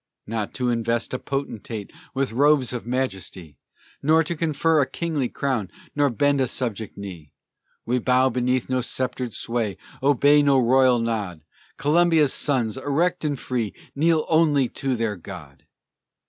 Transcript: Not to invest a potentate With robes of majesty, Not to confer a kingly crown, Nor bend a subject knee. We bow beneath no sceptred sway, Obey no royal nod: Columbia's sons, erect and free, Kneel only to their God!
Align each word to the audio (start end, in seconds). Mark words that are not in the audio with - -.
Not 0.25 0.55
to 0.55 0.71
invest 0.71 1.13
a 1.13 1.19
potentate 1.19 1.91
With 2.15 2.31
robes 2.31 2.73
of 2.73 2.87
majesty, 2.87 3.59
Not 4.01 4.25
to 4.25 4.35
confer 4.35 4.81
a 4.81 4.89
kingly 4.89 5.29
crown, 5.29 5.69
Nor 5.95 6.09
bend 6.09 6.41
a 6.41 6.47
subject 6.47 6.97
knee. 6.97 7.33
We 7.85 7.99
bow 7.99 8.29
beneath 8.29 8.67
no 8.67 8.81
sceptred 8.81 9.31
sway, 9.31 9.77
Obey 10.01 10.41
no 10.41 10.59
royal 10.59 10.97
nod: 10.97 11.43
Columbia's 11.77 12.33
sons, 12.33 12.77
erect 12.77 13.23
and 13.23 13.39
free, 13.39 13.75
Kneel 13.93 14.25
only 14.27 14.67
to 14.69 14.95
their 14.95 15.15
God! 15.17 15.65